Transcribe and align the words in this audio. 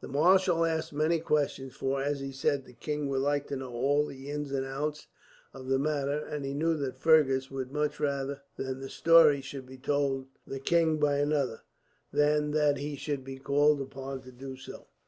The 0.00 0.08
marshal 0.08 0.64
asked 0.64 0.92
many 0.92 1.20
questions 1.20 1.72
for, 1.76 2.02
as 2.02 2.18
he 2.18 2.32
said, 2.32 2.64
the 2.64 2.72
king 2.72 3.08
would 3.10 3.20
like 3.20 3.46
to 3.46 3.54
know 3.56 3.70
all 3.70 4.04
the 4.04 4.28
ins 4.28 4.50
and 4.50 4.66
outs 4.66 5.06
of 5.54 5.68
the 5.68 5.78
matter; 5.78 6.18
and 6.18 6.44
he 6.44 6.52
knew 6.52 6.74
that 6.78 6.98
Fergus 6.98 7.48
would 7.48 7.70
much 7.70 8.00
rather 8.00 8.42
that 8.56 8.80
the 8.80 8.88
story 8.90 9.40
should 9.40 9.66
be 9.66 9.78
told 9.78 10.26
the 10.44 10.58
king 10.58 10.96
by 10.98 11.18
another, 11.18 11.60
than 12.12 12.50
that 12.50 12.78
he 12.78 12.96
should 12.96 13.22
be 13.22 13.38
called 13.38 13.80
upon 13.80 14.22
to 14.22 14.32
do 14.32 14.56
so. 14.56 14.88